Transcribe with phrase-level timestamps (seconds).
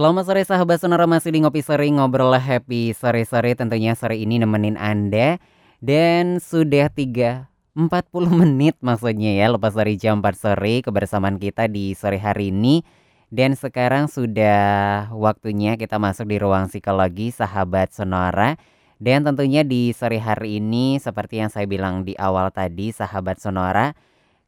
[0.00, 1.04] Selamat sore sahabat Sonora.
[1.04, 3.52] Masih di Ngopi Sore Ngobrol Happy Sore-sore.
[3.52, 5.36] Tentunya sore ini nemenin Anda.
[5.76, 7.44] Dan sudah 3
[7.76, 7.84] 40
[8.32, 12.80] menit maksudnya ya lepas dari jam 4 sore kebersamaan kita di sore hari ini.
[13.28, 18.56] Dan sekarang sudah waktunya kita masuk di ruang psikologi sahabat Sonora.
[18.96, 23.92] Dan tentunya di sore hari ini seperti yang saya bilang di awal tadi sahabat Sonora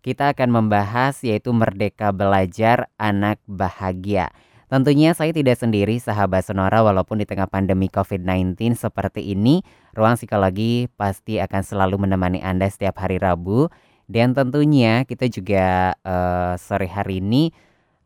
[0.00, 4.32] Kita akan membahas yaitu Merdeka Belajar Anak Bahagia
[4.72, 9.60] Tentunya saya tidak sendiri sahabat Sonora walaupun di tengah pandemi COVID-19 seperti ini,
[9.92, 13.68] ruang psikologi pasti akan selalu menemani Anda setiap hari Rabu
[14.08, 17.52] dan tentunya kita juga uh, sore hari ini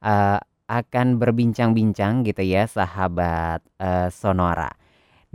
[0.02, 4.74] uh, akan berbincang-bincang gitu ya sahabat uh, Sonora.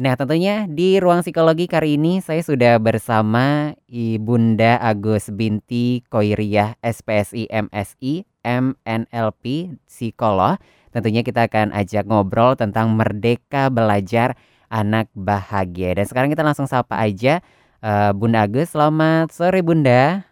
[0.03, 7.47] Nah tentunya di ruang psikologi kali ini saya sudah bersama Ibunda Agus Binti Koiriah SPSI
[7.47, 10.59] MSI MNLP Psikolog
[10.91, 14.35] Tentunya kita akan ajak ngobrol tentang merdeka belajar
[14.67, 15.95] anak bahagia.
[15.95, 17.39] Dan sekarang kita langsung sapa aja
[17.79, 18.75] uh, Bunda Agus.
[18.75, 20.27] Selamat sore Bunda.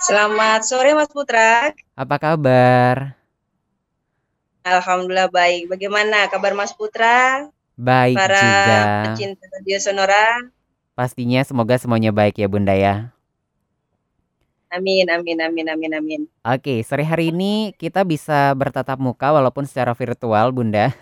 [0.00, 1.76] Selamat sore Mas Putra.
[1.92, 3.20] Apa kabar?
[4.64, 5.68] Alhamdulillah baik.
[5.68, 7.50] Bagaimana kabar Mas Putra?
[7.76, 8.80] Baik Para juga.
[9.12, 10.26] pecinta radio Sonora.
[10.96, 13.12] Pastinya semoga semuanya baik ya Bunda ya.
[14.70, 16.20] Amin, amin, amin, amin, amin.
[16.46, 20.94] Oke, sore hari ini kita bisa bertatap muka walaupun secara virtual, Bunda.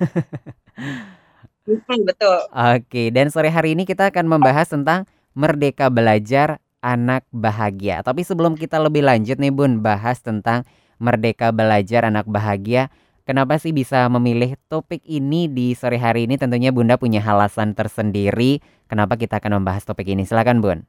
[1.69, 2.49] Hmm, betul.
[2.49, 5.05] Oke, dan sore hari ini kita akan membahas tentang
[5.37, 8.01] Merdeka Belajar Anak Bahagia.
[8.01, 10.65] Tapi sebelum kita lebih lanjut nih, Bun, bahas tentang
[10.97, 12.89] Merdeka Belajar Anak Bahagia.
[13.29, 16.41] Kenapa sih bisa memilih topik ini di sore hari ini?
[16.41, 20.25] Tentunya Bunda punya alasan tersendiri kenapa kita akan membahas topik ini.
[20.25, 20.89] Silakan, Bun.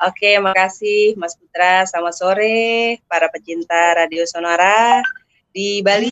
[0.00, 1.84] Oke, makasih Mas Putra.
[1.84, 5.04] Selamat sore para pecinta Radio Sonora
[5.52, 6.08] di Bali.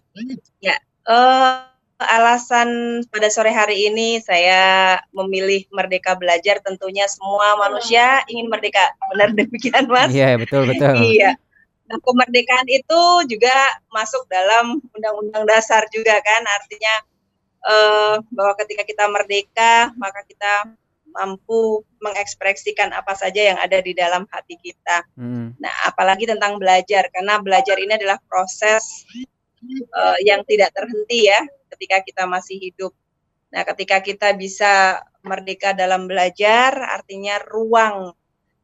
[0.61, 0.77] Ya,
[1.09, 1.65] uh,
[1.97, 8.93] alasan pada sore hari ini saya memilih Merdeka Belajar tentunya semua manusia ingin merdeka.
[9.17, 10.13] Benar demikian, Mas?
[10.13, 10.93] Iya, betul, betul.
[11.09, 11.41] iya.
[11.89, 13.57] Nah, kemerdekaan itu juga
[13.89, 16.95] masuk dalam undang-undang dasar juga kan, artinya
[17.65, 20.77] uh, bahwa ketika kita merdeka, maka kita
[21.13, 25.05] mampu mengekspresikan apa saja yang ada di dalam hati kita.
[25.17, 25.57] Hmm.
[25.59, 29.07] Nah, apalagi tentang belajar, karena belajar ini adalah proses
[29.97, 31.41] uh, yang tidak terhenti ya,
[31.75, 32.93] ketika kita masih hidup.
[33.49, 38.13] Nah, ketika kita bisa merdeka dalam belajar, artinya ruang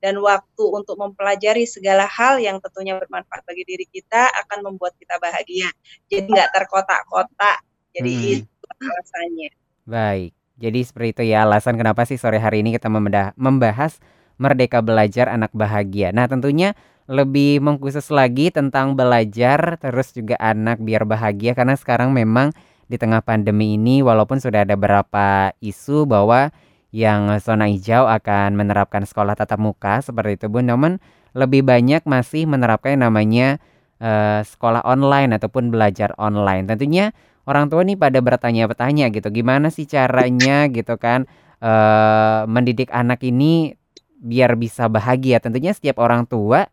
[0.05, 5.17] dan waktu untuk mempelajari segala hal yang tentunya bermanfaat bagi diri kita akan membuat kita
[5.17, 5.73] bahagia.
[6.13, 7.65] Jadi nggak terkotak-kotak.
[7.97, 8.33] Jadi hmm.
[8.37, 9.51] itu alasannya.
[9.89, 10.44] Baik.
[10.55, 12.87] Jadi seperti itu ya alasan kenapa sih sore hari ini kita
[13.35, 13.99] membahas
[14.39, 16.15] Merdeka Belajar Anak Bahagia.
[16.15, 16.79] Nah tentunya
[17.11, 22.55] lebih mengkhusus lagi tentang belajar terus juga anak biar bahagia karena sekarang memang
[22.89, 26.49] di tengah pandemi ini walaupun sudah ada beberapa isu bahwa
[26.95, 31.03] yang zona hijau akan menerapkan sekolah tatap muka seperti itu Bun namun
[31.37, 33.59] lebih banyak masih menerapkan yang namanya
[33.99, 36.71] uh, sekolah online ataupun belajar online.
[36.71, 37.11] Tentunya
[37.45, 40.69] orang tua nih pada bertanya-tanya gitu gimana sih caranya?
[40.69, 41.29] gitu kan
[41.61, 43.77] uh, mendidik anak ini
[44.21, 45.41] biar bisa bahagia.
[45.41, 46.69] Tentunya setiap orang tua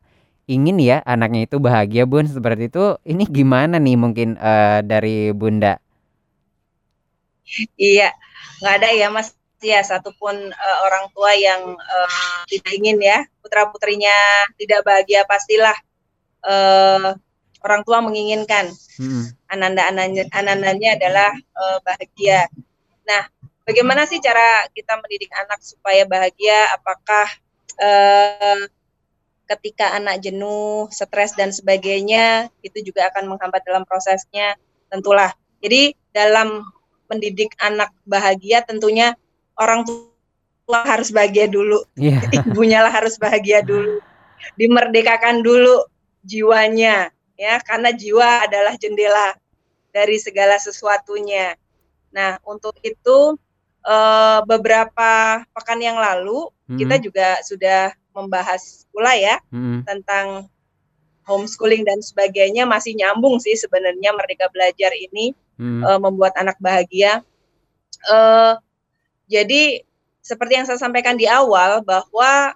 [0.48, 2.28] ingin ya anaknya itu bahagia bun.
[2.28, 5.80] Seperti itu ini gimana nih mungkin uh, dari bunda?
[7.76, 8.16] Iya
[8.64, 9.36] nggak ada ya mas.
[9.62, 14.10] Ya satupun uh, orang tua yang uh, tidak ingin ya putra putrinya
[14.58, 15.78] tidak bahagia pastilah
[16.42, 17.14] uh,
[17.62, 19.38] orang tua menginginkan hmm.
[19.50, 22.50] ananda ananda anandanya adalah uh, bahagia.
[23.06, 23.30] Nah,
[23.66, 26.74] bagaimana sih cara kita mendidik anak supaya bahagia?
[26.74, 27.28] Apakah
[27.82, 28.62] uh,
[29.58, 34.58] ketika anak jenuh, stres dan sebagainya itu juga akan menghambat dalam prosesnya?
[34.90, 35.32] Tentulah.
[35.62, 36.66] Jadi dalam
[37.06, 39.14] mendidik anak bahagia tentunya
[39.60, 41.86] orang tua harus bahagia dulu.
[42.00, 42.24] Yeah.
[42.34, 44.02] Ibunya lah harus bahagia dulu.
[44.58, 45.86] Dimerdekakan dulu
[46.26, 49.34] jiwanya ya karena jiwa adalah jendela
[49.90, 51.58] dari segala sesuatunya.
[52.14, 53.34] Nah, untuk itu
[53.82, 56.78] uh, beberapa pekan yang lalu hmm.
[56.78, 59.88] kita juga sudah membahas pula ya hmm.
[59.90, 60.46] tentang
[61.26, 65.82] homeschooling dan sebagainya masih nyambung sih sebenarnya Merdeka Belajar ini hmm.
[65.82, 67.26] uh, membuat anak bahagia.
[68.06, 68.54] Uh,
[69.26, 69.82] jadi
[70.22, 72.54] seperti yang saya sampaikan di awal bahwa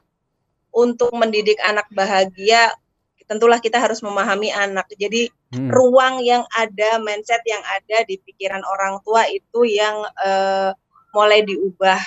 [0.75, 2.75] untuk mendidik anak bahagia
[3.25, 4.85] tentulah kita harus memahami anak.
[4.95, 5.69] Jadi hmm.
[5.69, 10.71] ruang yang ada, mindset yang ada di pikiran orang tua itu yang uh,
[11.15, 12.01] mulai diubah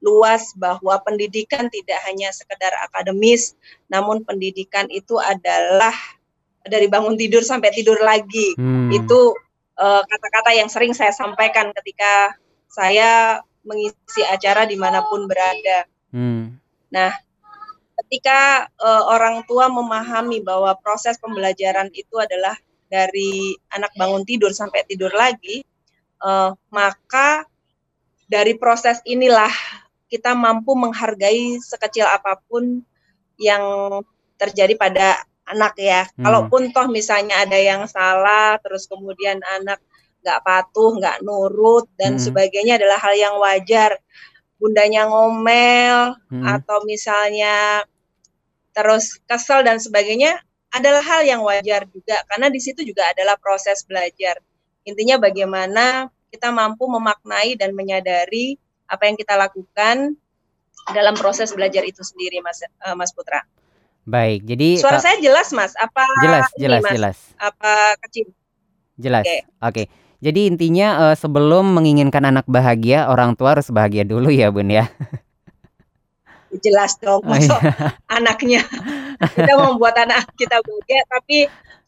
[0.00, 3.54] luas bahwa pendidikan tidak hanya sekedar akademis,
[3.92, 5.92] namun pendidikan itu adalah
[6.64, 8.56] dari bangun tidur sampai tidur lagi.
[8.56, 8.88] Hmm.
[8.88, 9.36] Itu
[9.76, 12.32] eh, kata-kata yang sering saya sampaikan ketika
[12.72, 15.84] saya mengisi acara di mana pun berada.
[16.16, 16.56] Hmm.
[16.88, 17.12] Nah,
[18.10, 22.58] ketika eh, orang tua memahami bahwa proses pembelajaran itu adalah
[22.90, 25.62] dari anak bangun tidur sampai tidur lagi,
[26.18, 27.46] eh, maka
[28.26, 29.54] dari proses inilah
[30.10, 32.82] kita mampu menghargai sekecil apa pun
[33.38, 33.62] yang
[34.42, 36.10] terjadi pada anak ya.
[36.18, 36.26] Hmm.
[36.26, 39.78] Kalaupun toh misalnya ada yang salah, terus kemudian anak
[40.26, 42.26] nggak patuh, nggak nurut dan Hmm.
[42.26, 44.02] sebagainya adalah hal yang wajar.
[44.58, 46.42] Bundanya ngomel Hmm.
[46.42, 47.86] atau misalnya
[48.70, 50.38] terus kesel dan sebagainya
[50.70, 54.38] adalah hal yang wajar juga karena di situ juga adalah proses belajar.
[54.86, 58.54] Intinya bagaimana kita mampu memaknai dan menyadari
[58.86, 60.14] apa yang kita lakukan
[60.94, 63.42] dalam proses belajar itu sendiri, Mas eh, Mas Putra.
[64.08, 64.46] Baik.
[64.48, 65.76] Jadi Suara saya jelas, Mas?
[65.76, 66.92] Apa jelas, ini, jelas, Mas?
[66.96, 67.18] jelas.
[67.36, 67.72] Apa
[68.08, 68.26] kecil?
[68.96, 69.24] Jelas.
[69.26, 69.38] Oke.
[69.60, 69.82] Oke.
[70.20, 74.88] Jadi intinya eh, sebelum menginginkan anak bahagia, orang tua harus bahagia dulu ya, Bun ya.
[76.58, 77.94] Jelas dong, Oh, masuk iya.
[78.10, 78.62] anaknya.
[79.38, 81.38] Kita membuat anak kita bahagia, tapi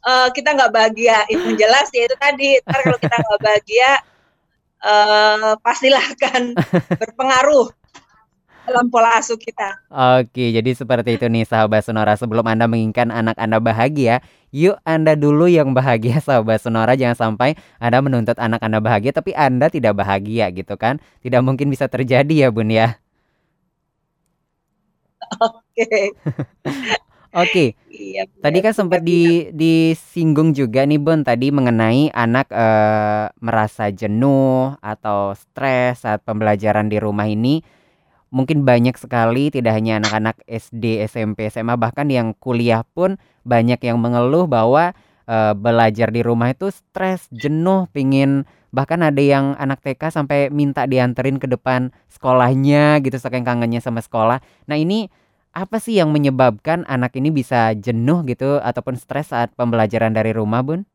[0.03, 1.19] eh, kita nggak bahagia.
[1.27, 2.51] Yang jelas ya itu tadi.
[2.63, 3.91] Ntar kalau kita nggak bahagia,
[4.85, 6.43] eh, pastilah akan
[7.01, 7.67] berpengaruh
[8.63, 9.75] dalam pola asuh kita.
[9.91, 12.15] Oke, jadi seperti itu nih sahabat Sonora.
[12.15, 14.23] Sebelum Anda menginginkan anak Anda bahagia,
[14.55, 16.95] yuk Anda dulu yang bahagia sahabat Sonora.
[16.95, 21.03] Jangan sampai Anda menuntut anak Anda bahagia tapi Anda tidak bahagia gitu kan.
[21.27, 23.02] Tidak mungkin bisa terjadi ya, Bun ya.
[25.41, 26.15] Oke.
[27.33, 28.29] Oke, Iya.
[28.45, 35.33] tadi kan sempat di disinggung juga nih Bun tadi mengenai anak eh, merasa jenuh atau
[35.33, 37.65] stres saat pembelajaran di rumah ini.
[38.33, 43.97] Mungkin banyak sekali tidak hanya anak-anak SD, SMP, SMA bahkan yang kuliah pun banyak yang
[44.01, 44.93] mengeluh bahwa
[45.29, 50.89] eh, belajar di rumah itu stres, jenuh, pingin bahkan ada yang anak TK sampai minta
[50.89, 54.41] dianterin ke depan sekolahnya gitu saking kangennya sama sekolah.
[54.67, 55.13] Nah, ini
[55.53, 60.65] apa sih yang menyebabkan anak ini bisa jenuh gitu ataupun stres saat pembelajaran dari rumah,
[60.65, 60.89] Bun?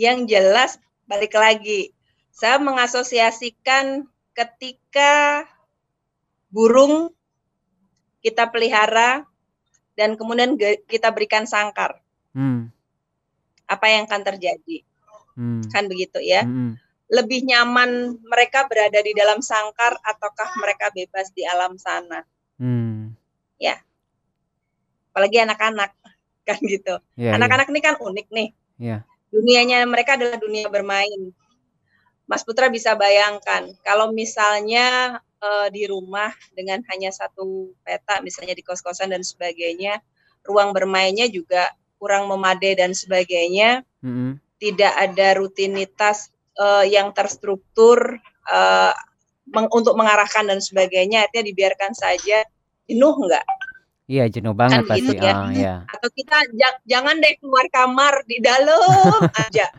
[0.00, 0.70] Yang jelas
[1.04, 1.92] balik lagi,
[2.32, 5.44] saya mengasosiasikan ketika
[6.48, 7.12] burung
[8.24, 9.28] kita pelihara
[9.92, 10.56] dan kemudian
[10.88, 12.00] kita berikan sangkar,
[12.32, 12.72] Hmm.
[13.70, 14.82] Apa yang akan terjadi?
[15.38, 15.62] Hmm.
[15.70, 16.42] Kan begitu ya.
[16.42, 16.74] hmm,
[17.06, 22.26] Lebih nyaman mereka berada di dalam sangkar ataukah mereka bebas di alam sana?
[22.58, 23.14] hmm.
[25.10, 25.90] Apalagi anak-anak
[26.48, 27.02] kan gitu.
[27.18, 27.38] Ya, ya.
[27.38, 28.48] Anak-anak ini kan unik nih.
[28.78, 28.98] Iya.
[29.30, 31.34] Dunianya mereka adalah dunia bermain.
[32.30, 38.62] Mas Putra bisa bayangkan kalau misalnya eh, di rumah dengan hanya satu peta, misalnya di
[38.62, 39.98] kos-kosan dan sebagainya,
[40.46, 41.66] ruang bermainnya juga
[42.00, 44.40] kurang memadai dan sebagainya, Mm-mm.
[44.56, 48.16] tidak ada rutinitas eh, yang terstruktur
[48.48, 48.94] eh,
[49.52, 52.40] meng- untuk mengarahkan dan sebagainya, artinya dibiarkan saja
[52.88, 53.44] jenuh enggak?
[54.10, 55.06] Iya, jenuh banget Kan pasti.
[55.06, 55.34] gitu ya.
[55.38, 55.74] Ah, ya.
[55.86, 58.80] atau kita ja- jangan deh keluar kamar di dalam
[59.46, 59.70] aja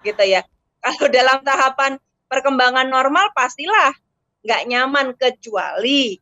[0.00, 0.40] gitu ya
[0.80, 1.98] kalau dalam tahapan
[2.30, 3.90] perkembangan normal pastilah
[4.46, 6.16] nggak nyaman kecuali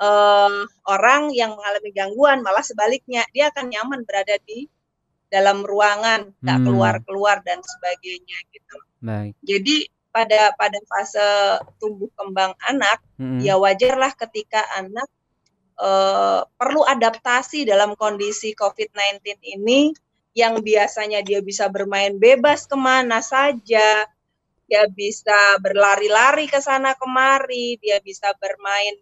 [0.00, 4.66] eh, orang yang mengalami gangguan malah sebaliknya dia akan nyaman berada di
[5.30, 6.66] dalam ruangan nggak Hmm.
[6.66, 9.38] keluar keluar dan sebagainya gitu Baik.
[9.44, 9.76] jadi
[10.10, 11.28] pada pada fase
[11.78, 13.38] tumbuh kembang anak Mm-mm.
[13.38, 15.06] ya wajarlah ketika anak
[15.78, 19.22] eh, perlu adaptasi dalam kondisi COVID-19
[19.54, 19.94] ini
[20.34, 24.06] yang biasanya dia bisa bermain bebas ke mana saja,
[24.70, 28.94] dia bisa berlari-lari ke sana kemari, dia bisa bermain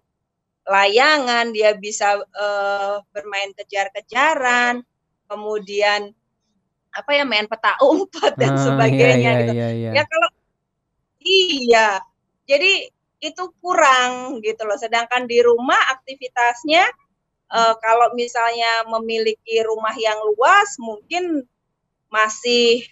[0.68, 4.84] layangan, dia bisa eh, bermain kejar-kejaran,
[5.26, 6.12] kemudian
[6.92, 9.52] apa ya main peta umpet dan Ah, sebagainya iya, gitu.
[9.56, 10.28] iya, iya, Ya kalau
[11.22, 11.88] iya,
[12.46, 14.78] jadi itu kurang gitu loh.
[14.78, 16.84] Sedangkan di rumah aktivitasnya
[17.52, 21.44] eh, kalau misalnya memiliki rumah yang luas mungkin
[22.12, 22.84] masih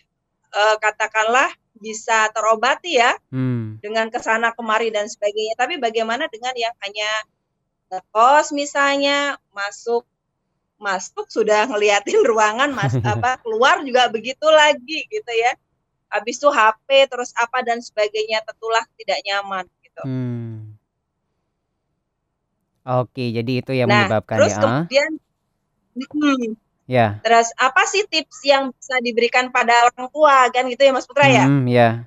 [0.53, 3.77] eh, katakanlah bisa terobati ya Hmm.
[3.85, 5.55] dengan ke sana kemari dan sebagainya.
[5.61, 7.11] Tapi bagaimana dengan yang hanya
[8.13, 10.03] kos misalnya masuk
[10.77, 15.57] masuk sudah ngeliatin ruangan mas apa keluar juga begitu lagi gitu ya
[16.13, 20.77] habis itu HP terus apa dan sebagainya tentulah tidak nyaman gitu Hmm.
[22.87, 24.63] Oke, jadi itu yang nah menyebabkan terus ya.
[24.63, 25.11] kemudian
[25.99, 26.45] hmm,
[26.87, 27.19] Ya.
[27.27, 31.27] terus apa sih tips yang bisa diberikan pada orang tua kan gitu ya Mas Putra
[31.27, 32.07] ya Hmm, ya.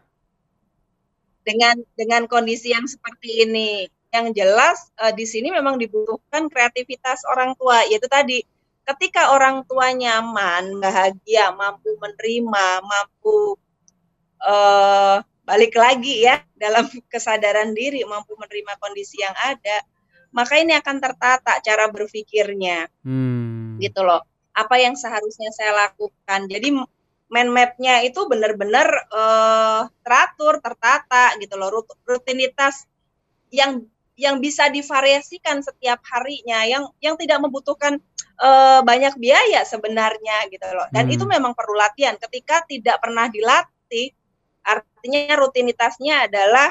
[1.44, 3.92] dengan dengan kondisi yang seperti ini.
[4.10, 8.42] Yang jelas eh, di sini memang dibutuhkan kreativitas orang tua, yaitu tadi
[8.90, 13.54] ketika orang tua nyaman, bahagia, mampu menerima, mampu
[14.42, 19.86] uh, balik lagi ya dalam kesadaran diri, mampu menerima kondisi yang ada,
[20.34, 23.78] maka ini akan tertata cara berpikirnya, hmm.
[23.78, 24.26] gitu loh.
[24.58, 26.50] Apa yang seharusnya saya lakukan.
[26.50, 26.74] Jadi
[27.30, 31.86] mind mapnya itu benar-benar uh, teratur, tertata, gitu loh.
[32.10, 32.90] Rutinitas
[33.54, 33.86] yang
[34.20, 38.04] yang bisa divariasikan setiap harinya, yang yang tidak membutuhkan
[38.44, 40.84] uh, banyak biaya sebenarnya gitu loh.
[40.92, 41.16] Dan hmm.
[41.16, 42.20] itu memang perlu latihan.
[42.20, 44.12] Ketika tidak pernah dilatih,
[44.60, 46.70] artinya rutinitasnya adalah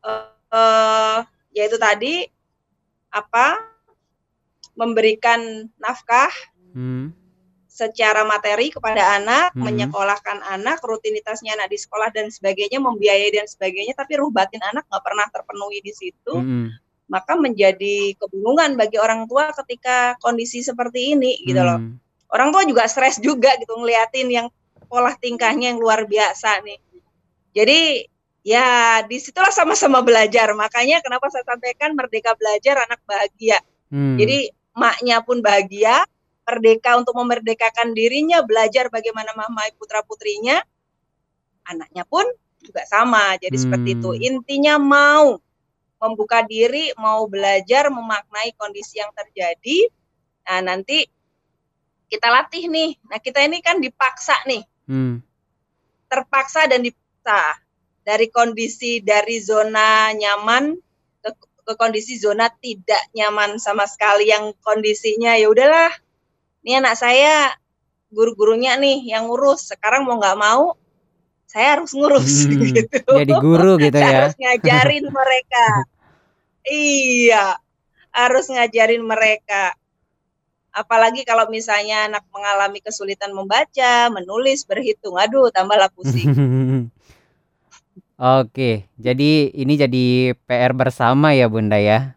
[0.00, 1.18] uh, uh,
[1.52, 2.24] yaitu tadi
[3.12, 3.60] apa
[4.74, 6.32] memberikan nafkah
[6.74, 7.14] hmm.
[7.74, 9.66] Secara materi kepada anak, hmm.
[9.66, 14.86] menyekolahkan anak, rutinitasnya anak di sekolah dan sebagainya, membiayai dan sebagainya, tapi ruh batin anak
[14.86, 16.34] nggak pernah terpenuhi di situ.
[16.38, 16.70] Hmm
[17.04, 21.78] maka menjadi kebingungan bagi orang tua ketika kondisi seperti ini gitu loh.
[21.78, 22.00] Hmm.
[22.32, 24.46] Orang tua juga stres juga gitu ngeliatin yang
[24.88, 26.80] pola tingkahnya yang luar biasa nih.
[27.54, 28.08] Jadi
[28.42, 30.50] ya di situlah sama-sama belajar.
[30.56, 33.60] Makanya kenapa saya sampaikan merdeka belajar anak bahagia.
[33.92, 34.16] Hmm.
[34.18, 36.02] Jadi maknya pun bahagia,
[36.44, 40.60] merdeka untuk memerdekakan dirinya, belajar bagaimana mamai putra putrinya,
[41.64, 42.24] anaknya pun
[42.60, 43.36] juga sama.
[43.40, 43.64] Jadi hmm.
[43.64, 44.10] seperti itu.
[44.12, 44.20] Hmm.
[44.22, 45.40] Intinya mau
[46.00, 49.88] membuka diri, mau belajar memaknai kondisi yang terjadi.
[50.44, 51.08] Nah, nanti
[52.12, 53.00] kita latih nih.
[53.08, 54.62] Nah, kita ini kan dipaksa nih.
[54.84, 55.24] Hmm.
[56.12, 57.56] Terpaksa dan dipaksa
[58.04, 60.76] dari kondisi dari zona nyaman
[61.24, 61.30] ke,
[61.64, 66.03] ke kondisi zona tidak nyaman sama sekali yang kondisinya ya udahlah.
[66.64, 67.52] Ini anak saya
[68.08, 69.68] guru-gurunya nih yang ngurus.
[69.68, 70.72] Sekarang mau nggak mau
[71.54, 73.10] saya harus ngurus hmm, gitu.
[73.14, 74.26] Jadi guru gitu ya.
[74.26, 75.66] harus ngajarin mereka.
[76.64, 77.60] Iya,
[78.08, 79.76] harus ngajarin mereka.
[80.72, 85.20] Apalagi kalau misalnya anak mengalami kesulitan membaca, menulis, berhitung.
[85.20, 86.32] Aduh, tambahlah pusing.
[88.16, 92.16] Oke, jadi ini jadi PR bersama ya Bunda ya?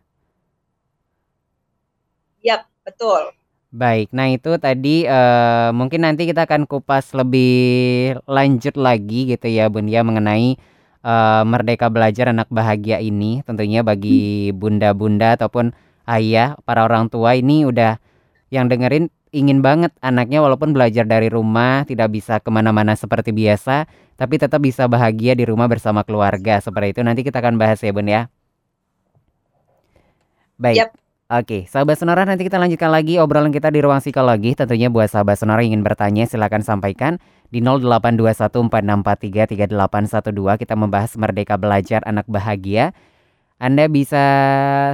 [2.39, 3.35] Yap, betul.
[3.77, 9.69] Baik, nah itu tadi uh, mungkin nanti kita akan kupas lebih lanjut lagi gitu ya
[9.69, 10.57] Bunda ya mengenai
[11.05, 13.45] uh, Merdeka Belajar Anak Bahagia ini.
[13.45, 15.77] Tentunya bagi bunda-bunda ataupun
[16.09, 18.01] ayah, para orang tua ini udah
[18.49, 23.85] yang dengerin ingin banget anaknya walaupun belajar dari rumah tidak bisa ke mana-mana seperti biasa
[24.17, 26.57] tapi tetap bisa bahagia di rumah bersama keluarga.
[26.57, 28.25] Seperti itu nanti kita akan bahas ya bun ya.
[30.57, 30.81] Baik.
[30.81, 31.06] Yep.
[31.27, 34.55] Oke, sahabat sonora nanti kita lanjutkan lagi obrolan kita di ruang psikologi.
[34.55, 37.19] Tentunya buat sahabat sonora yang ingin bertanya silahkan sampaikan
[37.51, 39.67] di 082146433812
[40.55, 42.95] kita membahas Merdeka Belajar Anak Bahagia.
[43.59, 44.23] Anda bisa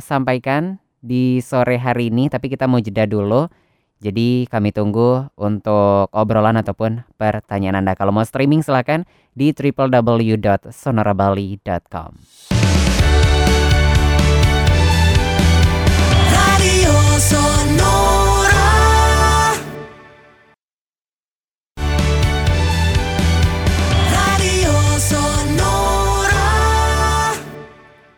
[0.01, 3.45] sampaikan di sore hari ini tapi kita mau jeda dulu.
[4.01, 7.93] Jadi kami tunggu untuk obrolan ataupun pertanyaan Anda.
[7.93, 9.05] Kalau mau streaming silahkan
[9.37, 12.11] di www.sonorabali.com.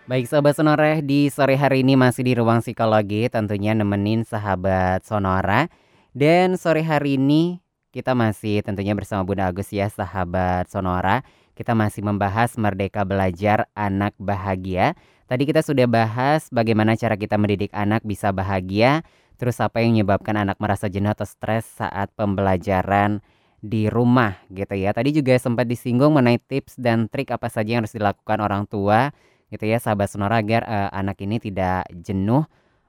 [0.06, 5.68] Baik sahabat Sonora, di sore hari ini masih di ruang psikologi tentunya nemenin sahabat Sonora.
[6.16, 7.60] Dan sore hari ini
[7.92, 11.20] kita masih tentunya bersama Bunda Agus ya sahabat Sonora.
[11.52, 14.96] Kita masih membahas Merdeka Belajar Anak Bahagia.
[15.26, 19.02] Tadi kita sudah bahas bagaimana cara kita mendidik anak bisa bahagia.
[19.36, 23.20] Terus apa yang menyebabkan anak merasa jenuh atau stres saat pembelajaran
[23.60, 24.94] di rumah gitu ya.
[24.94, 29.10] Tadi juga sempat disinggung mengenai tips dan trik apa saja yang harus dilakukan orang tua
[29.50, 32.46] gitu ya sahabat sonora agar uh, anak ini tidak jenuh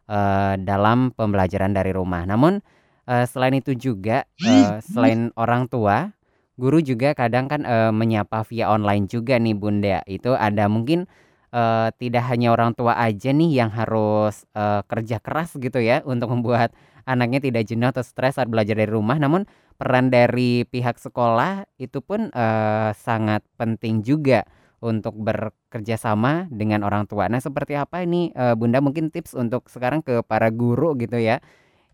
[0.08, 2.28] uh, dalam pembelajaran dari rumah.
[2.28, 2.60] Namun
[3.08, 6.12] uh, selain itu juga uh, selain orang tua,
[6.60, 10.04] guru juga kadang kan uh, menyapa via online juga nih Bunda.
[10.04, 11.08] Itu ada mungkin
[11.52, 16.32] uh, tidak hanya orang tua aja nih yang harus uh, kerja keras gitu ya untuk
[16.32, 16.72] membuat
[17.06, 19.16] anaknya tidak jenuh atau stres saat belajar dari rumah.
[19.16, 24.42] Namun peran dari pihak sekolah itu pun uh, sangat penting juga
[24.82, 27.28] untuk bekerja sama dengan orang tua.
[27.32, 31.40] Nah, seperti apa ini uh, Bunda mungkin tips untuk sekarang ke para guru gitu ya.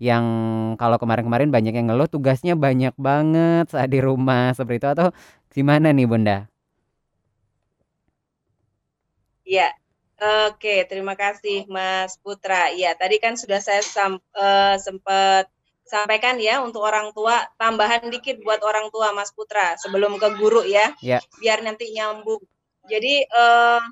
[0.02, 0.26] Yang
[0.82, 5.09] kalau kemarin-kemarin banyak yang ngeluh tugasnya banyak banget saat di rumah seperti itu atau
[5.54, 6.51] gimana nih Bunda?
[9.52, 9.68] Iya.
[10.49, 12.73] Oke, terima kasih Mas Putra.
[12.73, 15.50] Iya, tadi kan sudah saya sam, uh, sempat
[15.82, 20.62] sampaikan ya untuk orang tua tambahan dikit buat orang tua Mas Putra sebelum ke guru
[20.64, 21.18] ya, ya.
[21.42, 22.38] biar nanti nyambung
[22.87, 23.82] jadi uh,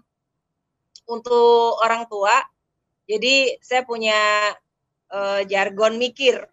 [1.10, 2.32] untuk orang tua,
[3.10, 4.54] jadi saya punya
[5.10, 6.46] uh, jargon mikir.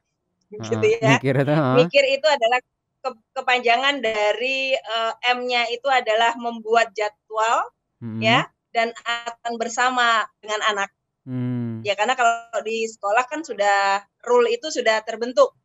[0.47, 1.21] gitu ya.
[1.21, 1.75] Mikir itu, heeh.
[1.85, 2.59] Mikir itu adalah
[3.03, 8.21] ke kepanjangan dari uh, M-nya itu adalah membuat jadwal Mhm.
[8.21, 8.45] ya
[8.77, 10.93] dan akan bersama dengan anak.
[11.25, 11.81] Hmm.
[11.81, 15.57] Ya karena kalau di sekolah kan sudah rule itu sudah terbentuk.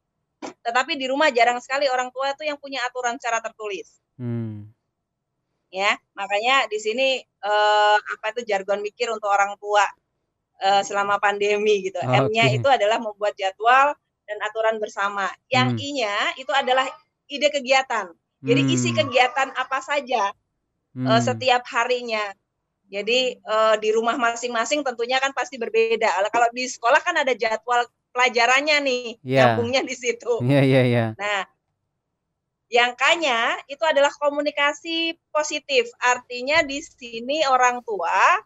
[0.42, 4.00] Tetapi di rumah jarang sekali orang tua itu yang punya aturan secara tertulis.
[4.16, 4.72] Hmm.
[5.72, 9.84] Ya, makanya di sini eh, apa itu jargon mikir untuk orang tua
[10.60, 12.00] eh, selama pandemi gitu.
[12.00, 12.58] M-nya Oke.
[12.60, 13.94] itu adalah membuat jadwal
[14.28, 15.28] dan aturan bersama.
[15.52, 15.84] Yang Hmm.
[15.86, 16.86] I-nya itu adalah
[17.30, 18.10] ide kegiatan.
[18.42, 18.98] Jadi isi Hmm.
[19.06, 20.34] kegiatan apa saja
[20.92, 21.22] eh, Hmm.
[21.22, 22.34] setiap harinya.
[22.92, 26.12] Jadi eh, di rumah masing-masing tentunya kan pasti berbeda.
[26.28, 30.44] Kalau di sekolah kan ada jadwal pelajarannya nih, nyambungnya di situ.
[30.44, 31.06] Iya iya iya.
[31.16, 31.48] Nah,
[32.68, 35.88] yang kanya itu adalah komunikasi positif.
[36.04, 38.36] Artinya di sini orang tua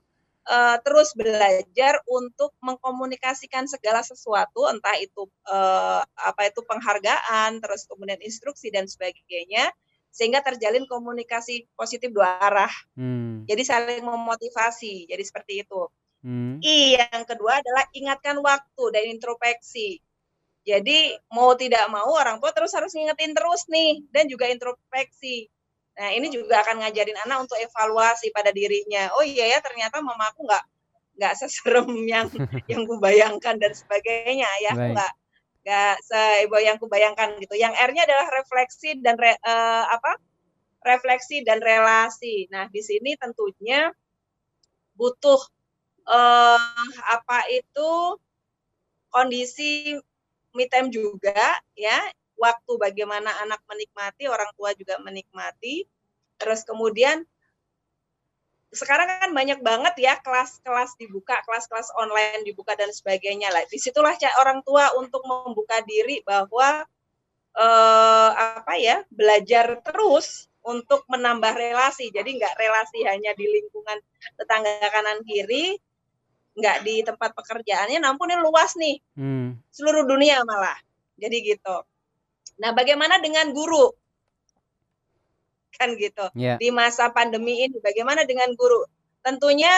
[0.47, 8.23] eh, terus belajar untuk mengkomunikasikan segala sesuatu, entah itu eh, apa itu penghargaan, terus kemudian
[8.23, 9.75] instruksi dan sebagainya,
[10.11, 12.73] sehingga terjalin komunikasi positif dua arah.
[12.97, 13.45] Hmm.
[13.45, 15.11] Jadi saling memotivasi.
[15.11, 15.87] Jadi seperti itu.
[16.25, 16.59] Hmm.
[16.65, 20.01] I yang kedua adalah ingatkan waktu dan introspeksi.
[20.67, 25.47] Jadi mau tidak mau orang tua terus harus ngingetin terus nih dan juga introspeksi.
[25.95, 29.15] Nah ini juga akan ngajarin anak untuk evaluasi pada dirinya.
[29.15, 30.65] Oh iya ya ternyata mama aku nggak
[31.17, 32.27] nggak seserem yang
[32.73, 34.51] yang kubayangkan dan sebagainya.
[34.59, 34.95] Ya aku Baik.
[34.99, 35.13] nggak
[35.67, 37.59] nggak seheboh yang kubayangkan gitu.
[37.59, 40.13] Yang R-nya adalah refleksi dan re- eh, apa?
[40.87, 42.47] Refleksi dan relasi.
[42.55, 43.91] Nah di sini tentunya
[44.99, 45.41] butuh
[46.17, 46.61] eh
[47.15, 47.91] apa itu
[49.15, 49.97] kondisi
[50.57, 51.99] me time juga ya
[52.37, 55.85] waktu bagaimana anak menikmati orang tua juga menikmati
[56.41, 57.25] terus kemudian
[58.77, 63.65] sekarang kan banyak banget ya kelas-kelas dibuka kelas-kelas online dibuka dan sebagainya lah.
[63.67, 66.85] Di situlah orang tua untuk membuka diri bahwa
[67.57, 72.13] eh, apa ya belajar terus untuk menambah relasi.
[72.13, 73.99] Jadi nggak relasi hanya di lingkungan
[74.37, 75.81] tetangga kanan kiri
[76.57, 78.97] nggak di tempat pekerjaannya namun ini luas nih.
[79.17, 79.57] Hmm.
[79.73, 80.77] seluruh dunia malah.
[81.17, 81.77] Jadi gitu.
[82.61, 83.93] Nah bagaimana dengan guru
[85.77, 86.27] kan gitu.
[86.33, 86.57] Ya.
[86.57, 88.85] di masa pandemi ini bagaimana dengan guru?
[89.23, 89.71] Tentunya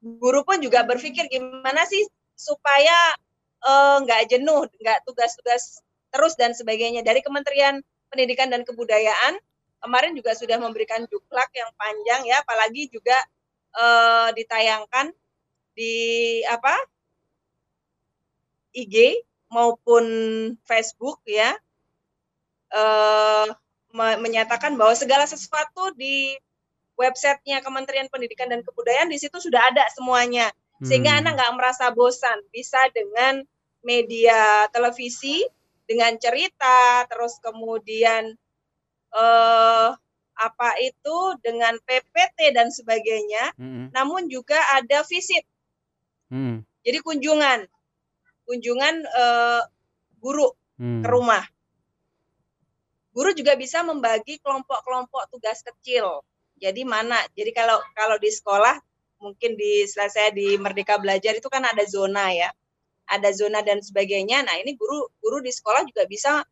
[0.00, 2.04] guru pun juga berpikir gimana sih
[2.36, 3.16] supaya
[3.64, 5.80] eh, nggak jenuh nggak tugas-tugas
[6.12, 7.02] terus dan sebagainya.
[7.02, 7.80] Dari Kementerian
[8.12, 9.40] Pendidikan dan Kebudayaan
[9.82, 13.16] kemarin juga sudah memberikan juklak yang panjang ya apalagi juga
[13.76, 15.10] eh, ditayangkan
[15.76, 15.94] di
[16.48, 16.72] apa
[18.76, 20.04] IG maupun
[20.68, 21.56] Facebook ya.
[22.76, 23.65] Me-
[23.96, 26.36] menyatakan bahwa segala sesuatu di
[27.00, 30.52] websitenya Kementerian Pendidikan dan Kebudayaan di situ sudah ada semuanya
[30.84, 31.20] sehingga Hmm.
[31.24, 33.40] anak nggak merasa bosan bisa dengan
[33.80, 35.40] media televisi
[35.88, 38.36] dengan cerita terus kemudian
[39.16, 39.88] eh
[40.36, 43.88] apa itu dengan PPT dan sebagainya Hmm.
[43.96, 45.48] namun juga ada visit
[46.28, 46.60] Hmm.
[46.84, 47.64] jadi kunjungan
[48.44, 49.62] kunjungan eh,
[50.20, 51.00] guru Hmm.
[51.00, 51.40] ke rumah
[53.16, 56.20] guru juga bisa membagi kelompok-kelompok tugas kecil.
[56.60, 57.16] Jadi mana?
[57.32, 58.76] Jadi kalau kalau di sekolah
[59.24, 62.52] mungkin di saya di Merdeka Belajar itu kan ada zona ya.
[63.08, 64.44] Ada zona dan sebagainya.
[64.44, 66.44] Nah ini guru guru di sekolah juga bisa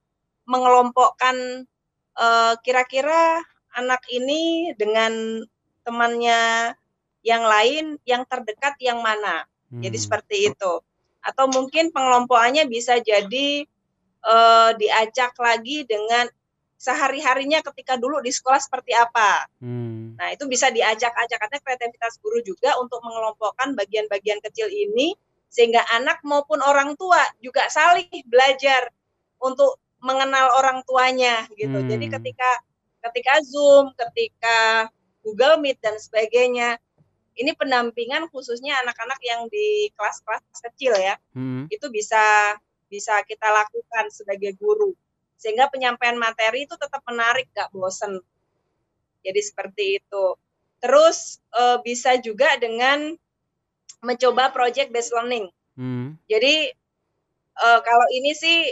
[0.48, 1.68] mengelompokkan
[2.16, 3.44] eh, kira-kira
[3.76, 5.44] anak ini dengan
[5.84, 6.72] temannya
[7.20, 9.44] yang lain yang terdekat yang mana.
[9.68, 10.04] Jadi Hmm.
[10.08, 10.72] seperti itu.
[11.20, 13.68] Atau mungkin pengelompokannya bisa jadi
[14.24, 16.24] eh, diacak lagi dengan
[16.76, 19.46] sehari-harinya ketika dulu di sekolah seperti apa.
[19.62, 20.14] Hmm.
[20.14, 25.16] Nah, itu bisa diacak-acak karena kreativitas guru juga untuk mengelompokkan bagian-bagian kecil ini
[25.48, 28.90] sehingga anak maupun orang tua juga saling belajar
[29.38, 31.78] untuk mengenal orang tuanya gitu.
[31.78, 31.88] Hmm.
[31.88, 32.50] Jadi ketika
[33.10, 34.88] ketika Zoom, ketika
[35.24, 36.76] Google Meet dan sebagainya,
[37.34, 41.66] ini pendampingan khususnya anak-anak yang di kelas-kelas kecil ya Hmm.
[41.66, 42.54] itu bisa
[42.86, 44.94] bisa kita lakukan sebagai guru
[45.38, 48.22] sehingga penyampaian materi itu tetap menarik gak bosen.
[49.24, 50.24] Jadi seperti itu.
[50.80, 53.16] Terus eh, bisa juga dengan
[54.04, 55.48] mencoba project based learning.
[55.74, 56.14] Hmm.
[56.30, 56.70] jadi
[57.58, 58.70] eh, kalau ini sih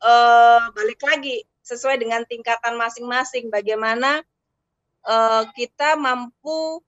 [0.00, 3.52] eh, balik lagi sesuai dengan tingkatan masing-masing.
[3.52, 4.24] Bagaimana
[5.04, 6.80] eh, kita mampu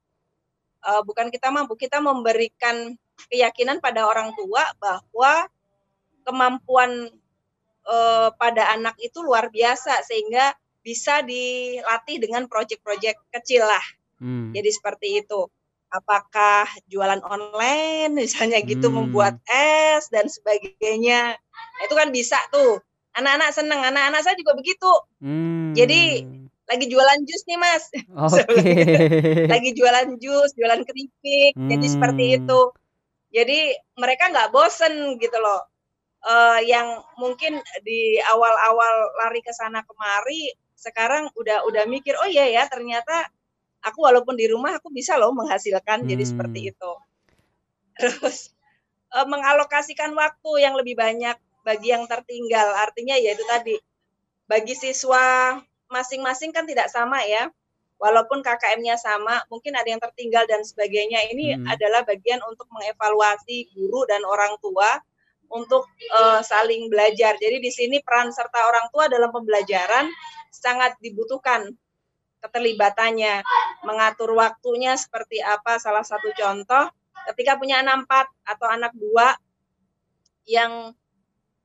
[0.80, 2.96] eh, bukan kita mampu kita memberikan
[3.28, 5.50] keyakinan pada orang tua bahwa
[6.24, 7.12] kemampuan
[7.90, 13.84] eh, pada anak itu luar biasa sehingga bisa dilatih dengan proyek-proyek kecil lah
[14.20, 14.52] Hmm.
[14.52, 15.48] jadi seperti itu
[15.90, 19.08] apakah jualan online misalnya gitu Hmm.
[19.08, 21.36] membuat es dan sebagainya
[21.80, 22.76] Nah, itu kan bisa tuh
[23.16, 24.92] anak-anak seneng, anak-anak saya juga begitu.
[25.24, 25.72] Hmm.
[25.72, 26.28] Jadi
[26.68, 28.44] lagi jualan jus nih mas, Oke.
[29.52, 32.36] lagi jualan jus, jualan keripik, jadi seperti Hmm.
[32.44, 32.60] itu.
[33.32, 33.58] Jadi
[33.96, 35.69] mereka nggak bosen gitu loh.
[36.20, 42.44] Eh, yang mungkin di awal-awal lari ke sana kemari, sekarang udah udah mikir, oh iya
[42.48, 43.24] ya ternyata
[43.80, 46.70] aku walaupun di rumah aku bisa loh menghasilkan, jadi seperti Hmm.
[46.76, 46.92] itu.
[48.00, 48.52] Terus
[49.16, 53.76] eh, mengalokasikan waktu yang lebih banyak bagi yang tertinggal, artinya yaitu tadi
[54.48, 55.56] bagi siswa
[55.88, 57.48] masing-masing kan tidak sama ya.
[58.00, 61.20] Walaupun KKM-nya sama, mungkin ada yang tertinggal dan sebagainya.
[61.32, 61.66] Ini Hmm.
[61.68, 65.00] adalah bagian untuk mengevaluasi guru dan orang tua
[65.50, 67.34] untuk eh, saling belajar.
[67.36, 70.06] Jadi di sini peran serta orang tua dalam pembelajaran
[70.50, 71.70] sangat dibutuhkan
[72.40, 73.44] keterlibatannya,
[73.84, 75.76] mengatur waktunya seperti apa.
[75.76, 76.88] Salah satu contoh,
[77.34, 79.36] ketika punya anak empat atau anak dua
[80.48, 80.94] yang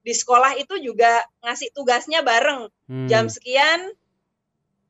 [0.06, 3.10] di sekolah itu juga ngasih tugasnya bareng Hmm.
[3.10, 3.90] jam sekian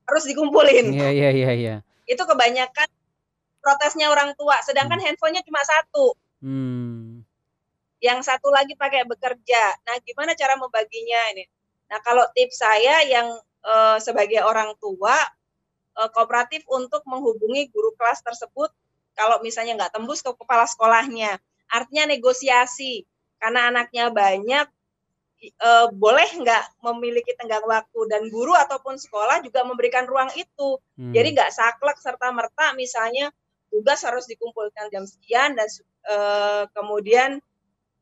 [0.06, 0.92] harus dikumpulin.
[0.92, 1.76] Iya iya iya iya.
[2.06, 2.90] Itu kebanyakan
[3.64, 4.60] protesnya orang tua.
[4.62, 7.25] Sedangkan handphonenya cuma satu, Hmm.
[8.04, 9.64] Yang satu lagi pakai bekerja.
[9.88, 11.46] Nah, gimana cara membaginya ini?
[11.92, 13.28] Nah, kalau tips saya yang
[13.66, 15.16] eh, sebagai orang tua
[15.96, 18.72] eh, kooperatif untuk menghubungi guru kelas tersebut
[19.16, 21.40] kalau misalnya nggak tembus ke kepala sekolahnya.
[21.72, 23.08] Artinya negosiasi
[23.40, 24.68] karena anaknya banyak
[25.46, 30.78] eh, boleh nggak memiliki tenggang waktu dan guru ataupun sekolah juga memberikan ruang itu.
[31.00, 31.14] Hmm.
[31.16, 33.32] Jadi nggak saklek serta merta misalnya
[33.72, 35.68] tugas harus dikumpulkan jam sekian dan
[36.12, 37.40] eh, kemudian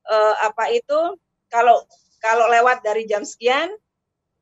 [0.08, 1.16] eh, apa itu
[1.48, 1.80] kalau
[2.20, 3.72] kalau lewat dari jam sekian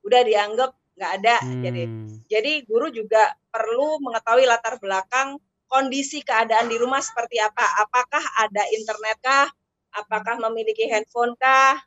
[0.02, 1.36] udah dianggap nggak ada.
[1.62, 2.08] Jadi Hmm.
[2.30, 7.64] jadi guru juga perlu mengetahui latar belakang kondisi keadaan di rumah seperti apa.
[7.82, 9.48] Apakah ada internet kah?
[9.92, 11.80] Apakah memiliki handphone kah?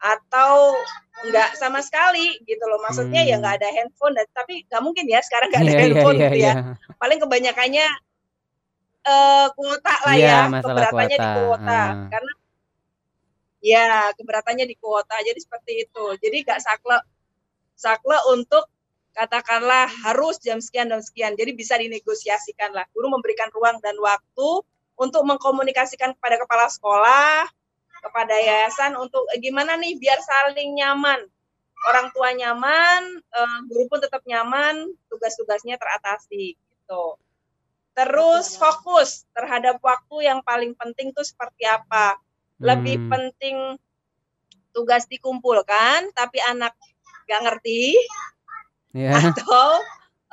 [0.00, 0.80] Atau
[1.28, 2.80] enggak sama sekali gitu loh.
[2.80, 3.44] Maksudnya ya Hmm.
[3.44, 6.24] nggak ada handphone dan tapi nggak mungkin ya sekarang nggak ada Iya iya handphone iya
[6.26, 6.52] gitu iya.
[6.52, 6.54] ya.
[6.96, 7.86] Paling kebanyakannya
[9.00, 11.80] eh kuota lah Iya, ya, masalah keberatannya di kuota, kuota.
[11.80, 12.08] heeh.
[12.12, 12.32] Karena
[13.60, 13.86] ya
[14.16, 15.16] keberatannya di kuota.
[15.24, 16.04] Jadi seperti itu.
[16.20, 17.02] Jadi nggak saklek
[17.76, 18.64] saklek untuk
[19.16, 21.34] katakanlah harus jam sekian dan sekian.
[21.34, 22.84] Jadi bisa dinegosiasikan lah.
[22.92, 24.48] Guru memberikan ruang dan waktu
[25.00, 27.48] untuk mengkomunikasikan kepada kepala sekolah,
[28.04, 31.24] kepada yayasan untuk eh, gimana nih biar saling nyaman.
[31.88, 37.04] Orang tua nyaman, eh, guru pun tetap nyaman, tugas-tugasnya teratasi gitu.
[37.94, 42.16] Terus fokus terhadap waktu yang paling penting tuh seperti apa?
[42.62, 43.10] Lebih Hmm.
[43.10, 43.56] penting
[44.70, 46.76] tugas dikumpulkan tapi anak
[47.26, 47.98] gak ngerti.
[48.90, 49.14] Iya.
[49.30, 49.78] atau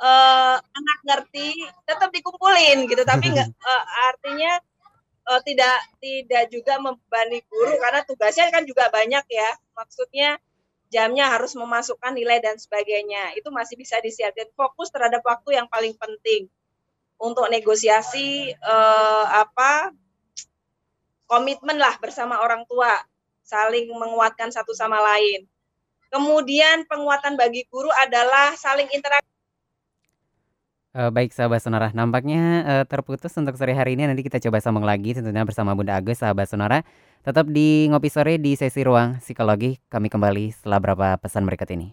[0.02, 3.02] eh, anak ngerti tetap dikumpulin gitu.
[3.06, 4.52] Tapi nggak eh, artinya
[5.30, 9.50] eh, tidak tidak juga membebani guru karena tugasnya kan juga banyak ya.
[9.78, 10.38] Maksudnya
[10.90, 13.34] jamnya harus memasukkan nilai dan sebagainya.
[13.38, 14.50] Itu masih bisa disiapkan.
[14.58, 16.50] Fokus terhadap waktu yang paling penting
[17.18, 19.92] untuk negosiasi eh, apa
[21.28, 22.94] komitmen lah bersama orang tua
[23.44, 25.44] saling menguatkan satu sama lain
[26.08, 29.28] Kemudian penguatan bagi guru adalah saling interaksi.
[30.96, 34.08] Eh, baik sahabat sonora, nampaknya eh, terputus untuk sore hari ini.
[34.08, 36.80] Nanti kita coba sambung lagi tentunya bersama Bunda Agus, sahabat sonora.
[37.20, 39.76] Tetap di ngopi sore di sesi ruang psikologi.
[39.92, 41.92] Kami kembali setelah berapa pesan berikut ini.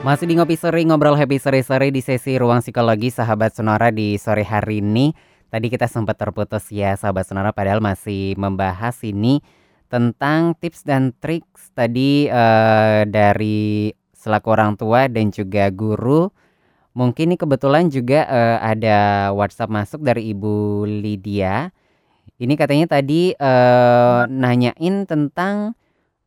[0.00, 4.48] Masih di ngopi sore ngobrol happy sore-sore di sesi ruang psikologi sahabat sonora di sore
[4.48, 5.12] hari ini.
[5.52, 9.44] Tadi kita sempat terputus ya sahabat sonora padahal masih membahas ini
[9.92, 11.44] tentang tips dan trik
[11.76, 16.32] tadi eh, dari selaku orang tua dan juga guru.
[16.96, 21.76] Mungkin ini kebetulan juga eh, ada WhatsApp masuk dari Ibu Lydia.
[22.40, 25.76] Ini katanya tadi eh, nanyain tentang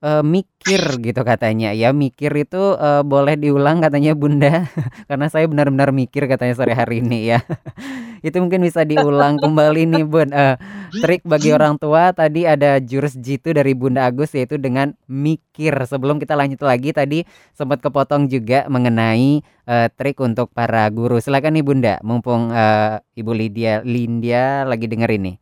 [0.03, 1.71] eh, mikir gitu katanya.
[1.71, 4.67] Ya mikir itu eh, boleh diulang katanya bunda.
[5.09, 7.39] Karena saya benar-benar mikir katanya sore hari ini ya.
[8.27, 10.31] Itu mungkin bisa diulang kembali nih bun.
[10.31, 10.55] Eh,
[11.03, 15.75] trik bagi orang tua tadi ada jurus jitu dari bunda Agus yaitu dengan mikir.
[15.87, 17.19] Sebelum kita lanjut lagi tadi
[17.55, 21.19] sempat kepotong juga mengenai eh, trik untuk para guru.
[21.19, 21.93] Silakan nih bunda.
[22.03, 25.33] Mumpung eh, ibu Lydia Lindia lagi denger ini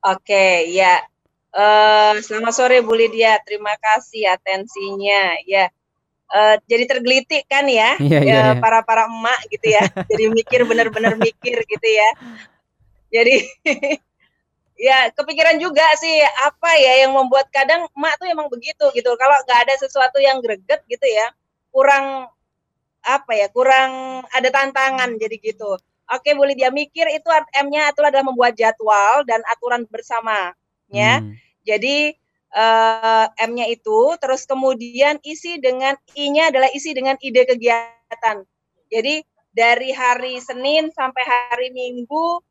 [0.00, 0.96] Oke, ya.
[1.50, 5.34] Eh, selamat sore Bu Lydia, terima kasih atensinya.
[5.44, 5.66] Ya,
[6.30, 8.62] Eh, jadi tergelitik kan ya, iya, ya, iya.
[8.62, 9.82] para para emak gitu ya.
[10.10, 12.10] Jadi mikir benar-benar mikir gitu ya.
[13.10, 13.34] Jadi
[14.86, 19.10] ya kepikiran juga sih apa ya yang membuat kadang emak tuh emang begitu gitu.
[19.18, 21.34] Kalau nggak ada sesuatu yang greget gitu ya,
[21.74, 22.30] kurang
[23.02, 25.82] apa ya, kurang ada tantangan jadi gitu.
[26.10, 27.26] Oke, boleh dia mikir itu
[27.58, 29.82] M-nya adalah membuat jadwal dan aturan
[30.90, 31.22] bersamanya.
[31.22, 31.34] Hmm.
[31.62, 31.96] Jadi
[32.50, 38.42] eh, M-nya itu terus kemudian isi dengan I-nya adalah isi dengan ide kegiatan.
[38.90, 39.22] Jadi
[39.54, 42.42] dari hari Senin sampai hari Minggu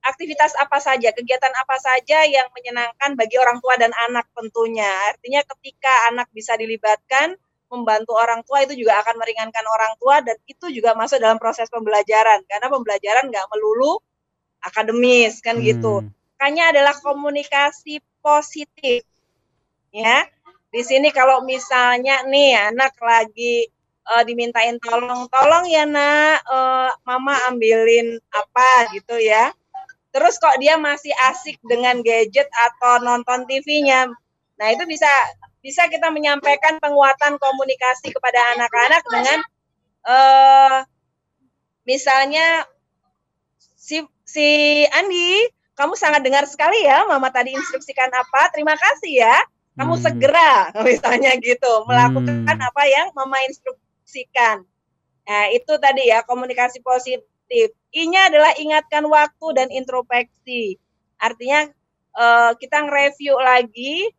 [0.00, 4.88] aktivitas apa saja, kegiatan apa saja yang menyenangkan bagi orang tua dan anak tentunya.
[5.12, 7.36] Artinya ketika anak bisa dilibatkan
[7.70, 11.70] membantu orang tua itu juga akan meringankan orang tua dan itu juga masuk dalam proses
[11.70, 14.02] pembelajaran karena pembelajaran nggak melulu
[14.64, 16.10] akademis kan gitu.
[16.40, 19.04] Makanya adalah komunikasi positif.
[19.92, 20.24] Ya.
[20.72, 23.68] Di sini kalau misalnya nih anak lagi
[24.08, 29.52] eh, dimintain tolong, tolong ya nak, eh, mama ambilin apa gitu ya.
[30.16, 34.08] Terus kok dia masih asik dengan gadget atau nonton TV-nya.
[34.56, 35.12] Nah, itu bisa
[35.60, 39.38] bisa kita menyampaikan penguatan komunikasi kepada anak-anak dengan
[40.08, 40.78] eh
[41.84, 42.64] misalnya
[43.76, 44.48] si si
[44.88, 48.52] Andi, kamu sangat dengar sekali ya Mama tadi instruksikan apa?
[48.52, 49.36] Terima kasih ya.
[49.80, 50.04] Kamu Hmm.
[50.04, 52.68] segera misalnya gitu melakukan Hmm.
[52.68, 54.68] apa yang Mama instruksikan.
[55.24, 57.72] Nah, itu tadi ya komunikasi positif.
[57.96, 60.76] I-nya adalah ingatkan waktu dan introspeksi.
[61.16, 61.72] Artinya
[62.10, 64.12] eh, kita nge-review lagi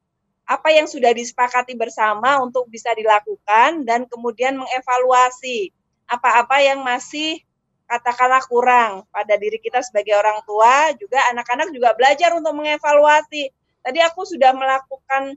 [0.49, 5.71] apa yang sudah disepakati bersama untuk bisa dilakukan dan kemudian mengevaluasi
[6.11, 7.39] apa-apa yang masih
[7.91, 13.51] katakanlah kurang pada diri kita sebagai orang tua juga anak-anak juga belajar untuk mengevaluasi.
[13.83, 15.35] Tadi aku sudah melakukan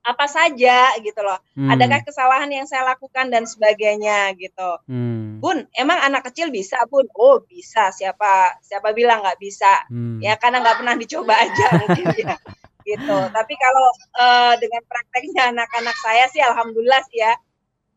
[0.00, 1.36] apa saja gitu loh.
[1.52, 1.68] Hmm.
[1.76, 4.80] adakah kesalahan yang saya lakukan dan sebagainya gitu.
[4.88, 5.36] Hmm.
[5.44, 7.04] Bun emang anak kecil bisa Bun?
[7.12, 7.92] Oh bisa.
[7.92, 9.84] Siapa siapa bilang nggak bisa?
[9.92, 10.16] Hmm.
[10.24, 12.36] ya karena nggak pernah dicoba aja mungkin ya.
[12.80, 13.12] Gitu.
[13.12, 13.86] Tapi kalau
[14.18, 17.36] eh, dengan prakteknya anak-anak saya sih alhamdulillah sih ya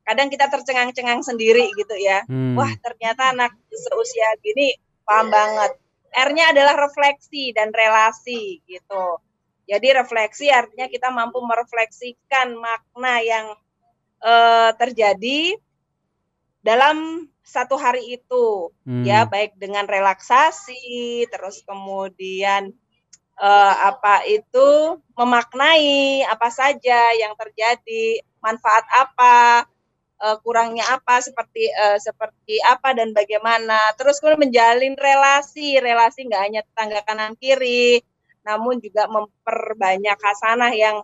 [0.03, 2.59] kadang kita tercengang-cengang sendiri gitu ya Hmm.
[2.59, 4.75] wah ternyata anak seusia gini
[5.07, 5.71] paham banget
[6.13, 9.17] R-nya adalah refleksi dan relasi gitu
[9.63, 13.45] jadi refleksi artinya kita mampu merefleksikan makna yang
[14.23, 15.59] eh, terjadi
[16.63, 19.03] dalam satu hari itu Hmm.
[19.03, 22.71] ya baik dengan relaksasi terus kemudian
[23.35, 29.67] eh, apa itu memaknai apa saja yang terjadi manfaat apa
[30.23, 33.91] eh, kurangnya apa seperti eh, seperti apa dan bagaimana.
[33.99, 35.77] Terus kemudian menjalin relasi.
[35.83, 37.99] Relasi nggak hanya tetangga kanan kiri
[38.43, 41.01] namun juga memperbanyak hasanah yang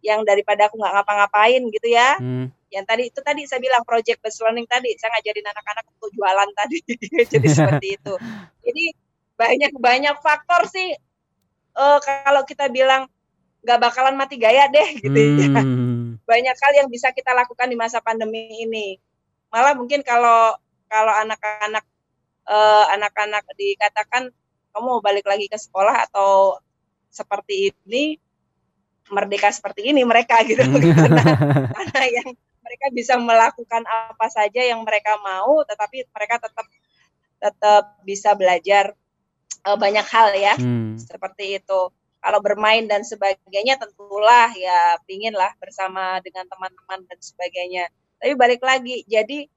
[0.00, 2.16] yang daripada aku nggak ngapa-ngapain gitu ya.
[2.18, 2.48] Hmm.
[2.68, 6.50] yang tadi itu tadi saya bilang project based learning tadi saya ngajarin anak-anak untuk jualan
[6.52, 6.78] tadi.
[7.32, 8.14] Jadi seperti itu.
[8.60, 8.84] Jadi
[9.40, 10.92] banyak banyak faktor sih.
[11.78, 13.08] Eh, kalau kita bilang
[13.64, 15.48] nggak bakalan mati gaya deh gitu ya.
[15.64, 15.97] Hmm.
[16.24, 18.96] Banyak hal yang bisa kita lakukan di masa pandemi ini.
[19.52, 20.56] Malah mungkin kalau
[20.88, 21.84] kalau anak-anak
[22.48, 24.32] eh, anak-anak dikatakan
[24.72, 26.58] kamu mau balik lagi ke sekolah atau
[27.08, 28.16] seperti ini
[29.08, 30.60] merdeka seperti ini mereka gitu.
[30.64, 31.24] Karena
[31.72, 32.28] karena yang
[32.68, 36.66] mereka bisa melakukan apa saja yang mereka mau tetapi mereka tetap
[37.40, 38.92] tetap bisa belajar
[39.64, 41.00] eh, banyak hal ya Hmm.
[41.00, 41.80] seperti itu
[42.28, 47.88] kalau bermain dan sebagainya tentulah ya pinginlah bersama dengan teman-teman dan sebagainya
[48.20, 49.48] tapi balik lagi jadi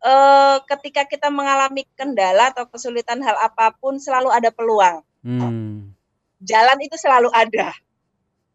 [0.00, 5.92] eh, ketika kita mengalami kendala atau kesulitan hal apa pun selalu ada peluang Hmm.
[6.40, 7.76] jalan itu selalu ada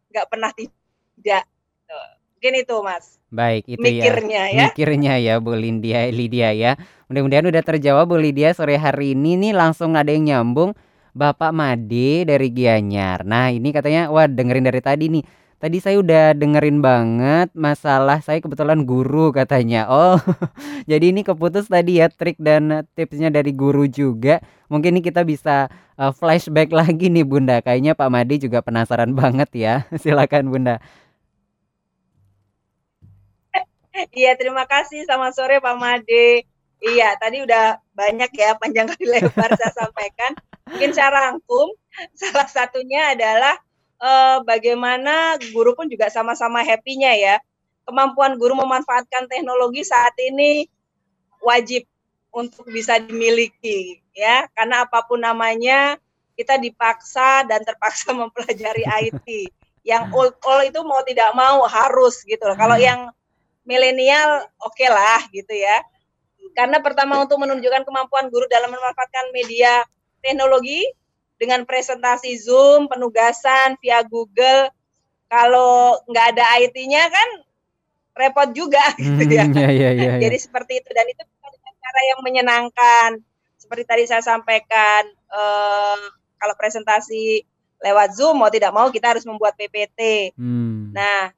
[0.10, 1.46] nggak pernah tidak
[1.86, 2.08] Tuh.
[2.34, 3.86] mungkin itu mas Baik, itu ya.
[3.86, 6.80] mikirnya ya Mikirnya ya Bu Lydia, Lydia ya.
[7.12, 10.72] Mudah-mudahan udah terjawab Bu Lydia sore hari ini nih langsung ada yang nyambung
[11.16, 13.24] Bapak Made dari Gianyar.
[13.24, 15.24] Nah, ini katanya wah dengerin dari tadi nih.
[15.56, 19.88] Tadi saya udah dengerin banget masalah saya kebetulan guru katanya.
[19.88, 20.20] Oh,
[20.92, 24.44] jadi ini keputus tadi ya trik dan tipsnya dari guru juga.
[24.68, 27.64] Mungkin ini kita bisa uh, flashback lagi nih Bunda.
[27.64, 29.76] Kayaknya Pak Made juga penasaran banget ya.
[29.96, 30.84] Silakan Bunda.
[34.12, 35.08] Iya, terima kasih.
[35.08, 36.44] Selamat sore Pak Made.
[36.84, 40.36] Iya, tadi udah banyak ya panjang kali lebar saya sampaikan.
[40.66, 41.70] Mungkin saya rangkum.
[42.20, 43.56] Salah satunya adalah
[44.02, 47.36] eh, bagaimana guru pun juga sama-sama happy-nya ya.
[47.86, 50.66] Kemampuan guru memanfaatkan teknologi saat ini
[51.46, 51.86] wajib
[52.34, 54.50] untuk bisa dimiliki ya.
[54.58, 56.02] Karena apa pun namanya
[56.36, 59.54] kita dipaksa dan terpaksa mempelajari IT.
[59.86, 62.58] Yang old old itu mau tidak mau harus gitu loh.
[62.58, 63.14] Kalau yang
[63.66, 65.86] milenial oke lah gitu ya.
[66.58, 69.86] Karena pertama untuk menunjukkan kemampuan guru dalam memanfaatkan media
[70.26, 70.82] teknologi
[71.38, 74.74] dengan presentasi Zoom, penugasan via Google.
[75.30, 77.30] Kalau nggak ada IT-nya kan
[78.18, 79.46] repot juga gitu ya.
[79.46, 80.22] Hmm, ya, ya, ya, ya.
[80.26, 81.22] Jadi seperti itu dan itu
[81.86, 83.22] cara yang menyenangkan
[83.62, 86.02] seperti tadi saya sampaikan eh,
[86.42, 87.46] kalau presentasi
[87.82, 90.34] lewat Zoom mau tidak mau kita harus membuat PPT.
[90.34, 90.90] Hmm.
[90.96, 91.30] Nah,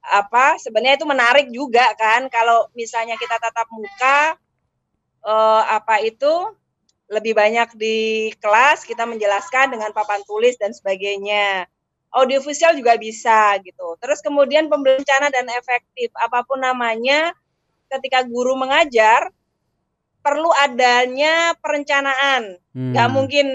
[0.00, 4.40] apa sebenarnya itu menarik juga kan kalau misalnya kita tatap muka
[5.28, 6.56] eh, apa itu
[7.10, 11.66] lebih banyak di kelas kita menjelaskan dengan papan tulis dan sebagainya.
[12.10, 13.98] Audiovisual juga bisa gitu.
[14.02, 17.34] Terus kemudian pemberencana dan efektif apa pun namanya
[17.90, 19.30] ketika guru mengajar
[20.22, 22.58] perlu adanya perencanaan.
[22.74, 22.94] Hmm.
[22.94, 23.46] Nggak mungkin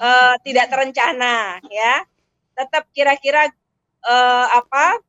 [0.00, 2.04] eh, tidak terencana ya.
[2.56, 3.48] Tetap kira-kira
[4.04, 5.00] eh, apa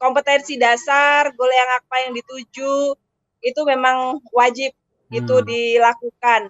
[0.00, 2.96] kompetensi dasar, goal yang apa yang dituju
[3.44, 4.72] itu memang wajib
[5.10, 5.46] itu Hmm.
[5.46, 6.42] dilakukan.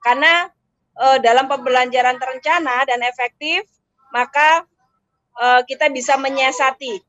[0.00, 0.48] Karena
[0.96, 3.64] eh, dalam pembelajaran terencana dan efektif,
[4.10, 4.64] maka
[5.38, 7.00] eh, kita bisa menyiasati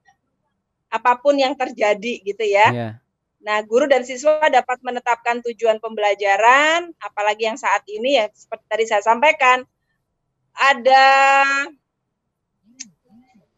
[0.91, 2.67] apa pun yang terjadi gitu ya.
[2.69, 2.89] Iya.
[3.41, 8.85] Nah, guru dan siswa dapat menetapkan tujuan pembelajaran, apalagi yang saat ini ya seperti tadi
[8.85, 9.65] saya sampaikan,
[10.53, 11.07] ada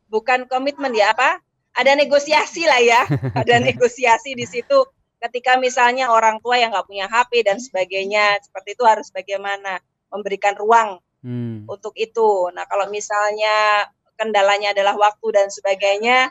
[0.08, 1.44] bukan komitmen ya apa?
[1.74, 3.02] Ada negosiasi lah ya,
[3.44, 4.88] ada negosiasi di situ.
[5.24, 9.80] Ketika misalnya orang tua yang nggak punya HP dan sebagainya, seperti itu harus bagaimana
[10.12, 11.64] memberikan ruang Hmm.
[11.72, 12.52] untuk itu.
[12.52, 13.88] Nah, kalau misalnya
[14.20, 16.28] kendalanya adalah waktu dan sebagainya,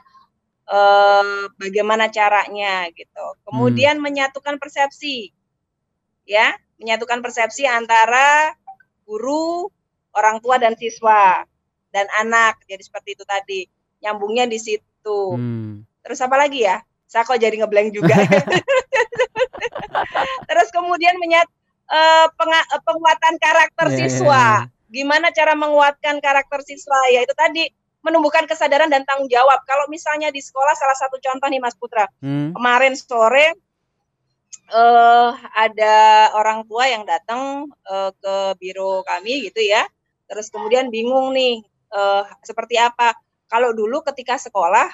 [0.68, 3.26] eh, bagaimana caranya gitu.
[3.48, 5.32] Kemudian menyatukan persepsi,
[6.28, 8.52] ya, menyatukan persepsi antara
[9.08, 9.72] guru,
[10.12, 11.40] orang tua dan siswa
[11.88, 12.60] dan anak.
[12.68, 13.60] Jadi seperti itu tadi,
[14.04, 15.20] nyambungnya di situ.
[15.32, 15.88] Hmm.
[16.04, 16.84] Terus apa lagi ya?
[17.12, 18.16] Saya kok jadi ngeblank juga.
[20.48, 21.44] Terus kemudian menyat
[21.92, 22.26] eh,
[22.82, 24.44] penguatan karakter Iya, iya, siswa.
[24.64, 24.72] iya.
[24.88, 26.96] Gimana cara menguatkan karakter siswa?
[27.12, 27.68] Ya itu tadi
[28.00, 29.60] menumbuhkan kesadaran dan tanggung jawab.
[29.64, 32.56] Kalau misalnya di sekolah salah satu contoh nih Mas Putra, Hmm.
[32.56, 33.56] kemarin sore
[34.72, 35.96] eh ada
[36.32, 39.84] orang tua yang datang eh, ke biro kami gitu ya.
[40.24, 41.60] Terus kemudian bingung nih
[41.92, 43.12] eh, seperti apa.
[43.48, 44.88] Kalau dulu ketika sekolah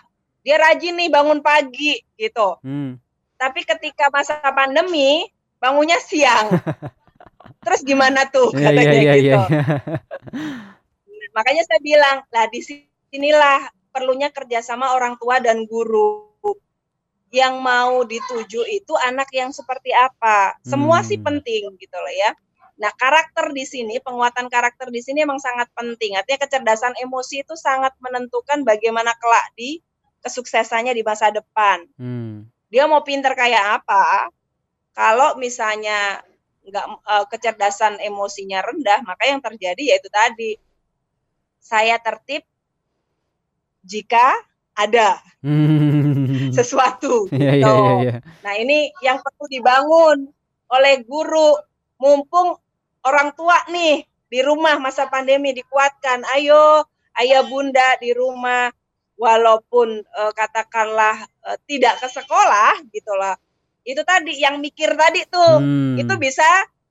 [0.49, 2.57] dia rajin nih bangun pagi gitu.
[2.65, 2.97] Hmm.
[3.37, 5.29] Tapi ketika masa pandemi
[5.61, 6.49] bangunnya siang.
[7.69, 9.29] Terus gimana tuh Iya, katanya iya, iya, gitu.
[9.29, 9.41] iya.
[11.37, 16.33] Makanya saya bilang, lah di sinilah perlunya kerjasama orang tua dan guru.
[17.29, 20.57] Yang mau dituju itu anak yang seperti apa.
[20.65, 21.29] Semua sih Hmm.
[21.29, 22.33] penting gitu loh ya.
[22.81, 26.17] Nah karakter di sini, penguatan karakter di sini emang sangat penting.
[26.17, 29.85] Artinya kecerdasan emosi itu sangat menentukan bagaimana kelak di
[30.25, 31.87] kesuksesannya di masa depan.
[31.99, 32.47] Hmm.
[32.69, 34.29] Dia mau pinter kayak apa?
[34.93, 36.21] Kalau misalnya
[36.69, 40.59] nggak eh, kecerdasan emosinya rendah, maka yang terjadi yaitu tadi
[41.59, 42.45] saya tertib
[43.85, 44.37] jika
[44.75, 46.51] ada Hmm.
[46.57, 47.71] sesuatu Iya, gitu.
[47.71, 48.17] iya, iya, iya.
[48.43, 50.19] Nah, ini yang perlu dibangun
[50.69, 51.55] oleh guru
[52.03, 52.59] mumpung
[53.07, 56.27] orang tua nih di rumah masa pandemi dikuatkan.
[56.35, 56.83] Ayo,
[57.23, 58.69] ayah bunda di rumah
[59.19, 63.35] walaupun eh, katakanlah eh, tidak ke sekolah gitulah.
[63.83, 65.99] Itu tadi yang mikir tadi tuh Hmm.
[65.99, 66.47] itu bisa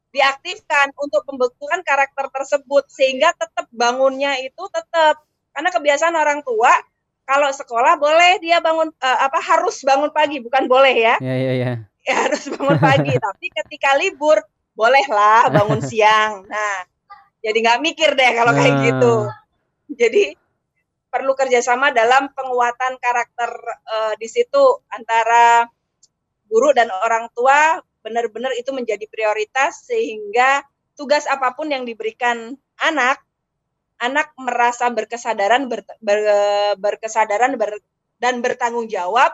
[0.07, 5.19] diaktifkan untuk pembekuan karakter tersebut sehingga tetap bangunnya itu tetap
[5.51, 6.71] karena kebiasaan orang tua
[7.23, 11.51] kalau sekolah boleh dia bangun eh, apa harus bangun pagi bukan boleh ya Iya, iya,
[11.53, 11.71] iya.
[12.01, 14.39] ya harus bangun pagi tapi ketika libur
[14.73, 16.77] bolehlah bangun siang nah
[17.43, 18.81] jadi nggak mikir deh kalau kayak Ah.
[18.87, 19.13] gitu
[19.91, 20.23] jadi
[21.17, 23.49] perlu kerjasama dalam penguatan karakter
[23.89, 25.65] eh, di situ antara
[26.45, 30.61] guru dan orang tua benar-benar itu menjadi prioritas sehingga
[30.93, 33.17] tugas apa pun yang diberikan anak
[33.97, 37.81] anak merasa berkesadaran ber- ber- berkesadaran ber-
[38.21, 39.33] dan bertanggung jawab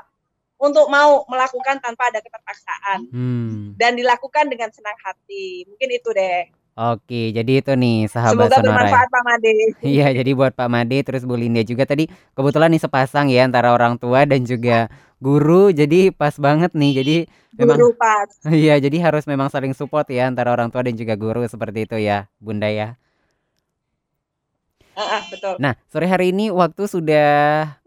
[0.56, 3.76] untuk mau melakukan tanpa ada keterpaksaan Hmm.
[3.76, 5.68] dan dilakukan dengan senang hati.
[5.68, 6.48] Mungkin itu deh.
[6.74, 8.66] Oke, jadi itu nih sahabat Semoga Sonora.
[8.82, 9.52] bermanfaat Pak Made.
[9.94, 13.78] Iya, jadi buat Pak Made terus Bu Linda juga tadi kebetulan nih sepasang ya antara
[13.78, 14.90] orang tua dan juga
[15.22, 15.70] guru.
[15.70, 16.92] Jadi pas banget nih.
[16.98, 17.16] Jadi
[17.62, 18.26] memang Guru pas.
[18.50, 21.98] iya, jadi harus memang saling support ya antara orang tua dan juga guru seperti itu
[22.02, 22.98] ya, Bunda ya.
[25.34, 25.58] Betul.
[25.58, 27.32] Nah, sore hari ini waktu sudah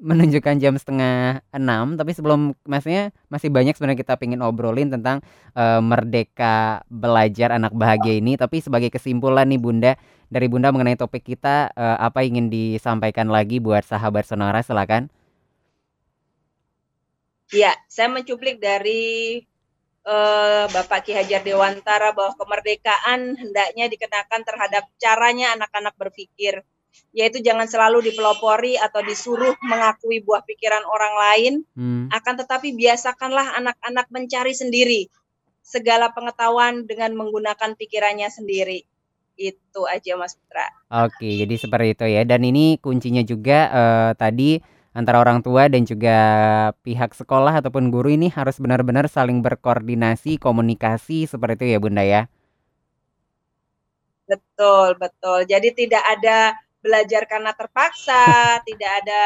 [0.02, 5.22] menunjukkan jam setengah enam, tapi sebelum maksudnya masih banyak sebenarnya kita pengen obrolin tentang
[5.54, 8.34] eh, merdeka belajar anak bahagia ini.
[8.34, 9.92] Tapi sebagai kesimpulan nih Bunda,
[10.26, 14.62] dari Bunda mengenai topik kita, eh, apa ingin disampaikan lagi buat sahabat Sonora?
[14.66, 15.06] Silakan.
[17.54, 19.38] Ya, saya mencuplik dari
[20.06, 26.66] eh, Bapak Ki Hajar Dewantara bahwa kemerdekaan hendaknya dikenakan terhadap caranya anak-anak berpikir,
[27.16, 32.06] yaitu jangan selalu dipelopori atau disuruh mengakui buah pikiran orang lain, Hmm.
[32.12, 35.08] akan tetapi biasakanlah anak-anak mencari sendiri
[35.64, 38.86] segala pengetahuan dengan menggunakan pikirannya sendiri.
[39.36, 40.64] Itu aja Mas Putra.
[41.04, 42.22] Oke, jadi seperti itu ya.
[42.24, 44.62] Dan ini kuncinya juga eh, tadi
[44.96, 46.16] antara orang tua dan juga
[46.80, 52.22] pihak sekolah ataupun guru ini harus benar-benar saling berkoordinasi, komunikasi seperti itu ya Bunda ya.
[54.26, 55.44] Betul, betul.
[55.46, 56.56] Jadi tidak ada
[56.86, 58.24] belajar karena terpaksa,
[58.68, 59.22] tidak ada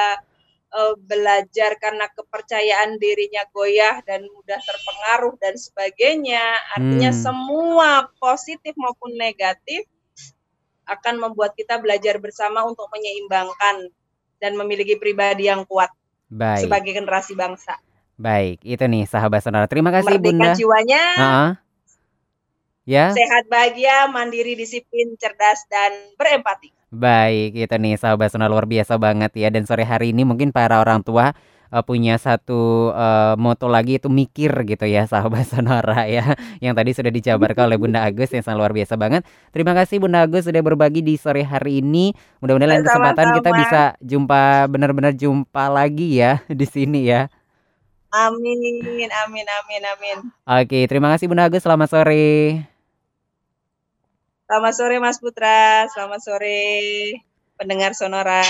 [0.78, 6.44] uh, belajar karena kepercayaan dirinya goyah dan mudah terpengaruh dan sebagainya.
[6.80, 7.22] Artinya Hmm.
[7.24, 9.84] semua positif maupun negatif
[10.94, 13.76] akan membuat kita belajar bersama untuk menyeimbangkan
[14.42, 15.90] dan memiliki pribadi yang kuat
[16.30, 16.60] Baik.
[16.62, 17.74] sebagai generasi bangsa.
[18.20, 19.66] Baik, itu nih sahabat sonora.
[19.70, 20.54] Terima kasih Merdeka Bunda.
[20.56, 21.50] jiwanya, Heeh.
[22.86, 23.06] Ya.
[23.16, 26.68] sehat bahagia, mandiri, disiplin, cerdas dan berempati.
[26.90, 29.46] Baik, itu nih sahabat sonora luar biasa banget ya.
[29.54, 31.30] Dan sore hari ini mungkin para orang tua
[31.70, 36.34] eh, punya satu eh, moto lagi itu mikir gitu ya sahabat sonora ya.
[36.58, 39.22] Yang tadi sudah dijabarkan oleh Bunda Agus yang sangat luar biasa banget.
[39.54, 42.10] Terima kasih Bunda Agus sudah berbagi di sore hari ini.
[42.42, 43.60] Mudah-mudahan lain kesempatan kita Sama-sama.
[43.62, 47.30] bisa jumpa benar-benar jumpa lagi ya di sini ya.
[48.10, 50.16] Amin, amin, amin, amin.
[50.42, 51.62] Oke, terima kasih Bunda Agus.
[51.62, 52.69] Selamat sore.
[54.50, 56.58] Selamat sore Mas Putra, selamat sore
[57.54, 58.42] pendengar Sonora.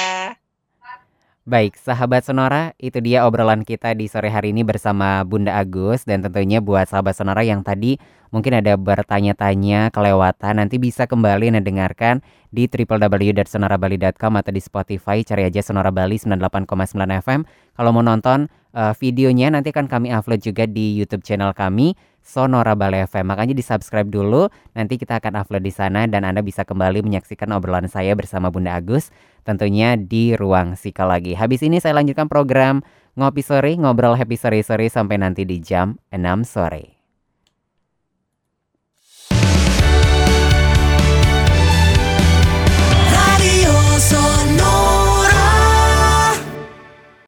[1.45, 6.25] Baik, sahabat Sonora, itu dia obrolan kita di sore hari ini bersama Bunda Agus dan
[6.25, 8.01] tentunya buat sahabat Sonora yang tadi
[8.33, 15.61] mungkin ada bertanya-tanya kelewatan nanti bisa kembali mendengarkan di www.sonorabali.com atau di Spotify cari aja
[15.61, 17.41] Sonora Bali 98,9 FM.
[17.77, 22.77] Kalau mau nonton eh, videonya nanti akan kami upload juga di YouTube channel kami Sonora
[22.77, 23.27] Bali FM.
[23.27, 24.47] Makanya di-subscribe dulu,
[24.77, 28.77] nanti kita akan upload di sana dan Anda bisa kembali menyaksikan obrolan saya bersama Bunda
[28.77, 29.11] Agus
[29.43, 31.35] tentunya di ruang psikologi.
[31.35, 32.85] Habis ini saya lanjutkan program
[33.19, 37.00] Ngopi Sore, ngobrol happy sore-sore sampai nanti di jam 6 sore.